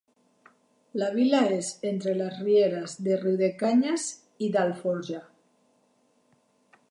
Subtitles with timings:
[1.01, 4.05] La vila és entre les rieres de Riudecanyes
[4.47, 5.23] i d'Alforja.